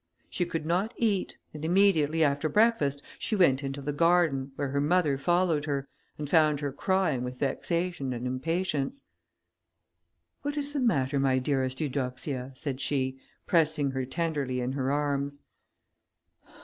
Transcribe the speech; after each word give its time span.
She 0.31 0.45
could 0.47 0.65
not 0.65 0.95
eat, 0.97 1.37
and 1.53 1.63
immediately 1.63 2.23
after 2.23 2.49
breakfast, 2.49 3.03
she 3.19 3.35
went 3.35 3.63
into 3.63 3.83
the 3.83 3.93
garden, 3.93 4.51
where 4.55 4.69
her 4.69 4.81
mother 4.81 5.15
followed 5.15 5.65
her, 5.65 5.87
and 6.17 6.27
found 6.27 6.59
her 6.59 6.71
crying 6.71 7.23
with 7.23 7.37
vexation 7.37 8.11
and 8.11 8.25
impatience. 8.25 9.03
"What 10.41 10.57
is 10.57 10.73
the 10.73 10.79
matter, 10.79 11.19
my 11.19 11.37
dearest 11.37 11.79
Eudoxia?" 11.79 12.51
said 12.55 12.81
she, 12.81 13.19
pressing 13.45 13.91
her 13.91 14.03
tenderly 14.03 14.59
in 14.59 14.71
her 14.71 14.91
arms. 14.91 15.41